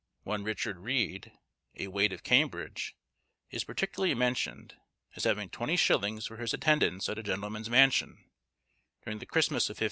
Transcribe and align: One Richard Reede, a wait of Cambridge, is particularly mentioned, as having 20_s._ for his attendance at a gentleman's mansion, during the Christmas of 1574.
One 0.23 0.43
Richard 0.43 0.79
Reede, 0.79 1.31
a 1.75 1.87
wait 1.87 2.11
of 2.11 2.23
Cambridge, 2.23 2.95
is 3.51 3.63
particularly 3.63 4.15
mentioned, 4.15 4.73
as 5.15 5.25
having 5.25 5.47
20_s._ 5.47 6.27
for 6.27 6.37
his 6.37 6.55
attendance 6.55 7.07
at 7.07 7.19
a 7.19 7.21
gentleman's 7.21 7.69
mansion, 7.69 8.17
during 9.05 9.19
the 9.19 9.27
Christmas 9.27 9.69
of 9.69 9.75
1574. 9.77 9.79